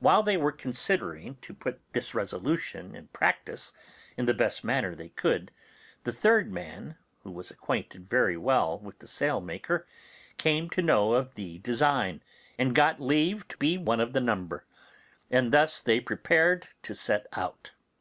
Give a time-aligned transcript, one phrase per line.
[0.00, 3.72] While they were considering to put this resolution in practice
[4.16, 5.52] in the best manner they could,
[6.02, 9.86] the third man, who was acquainted very well with the sailmaker,
[10.36, 12.24] came to know of the design,
[12.58, 14.64] and got leave to be one of the number;
[15.30, 17.70] and thus they prepared to set out.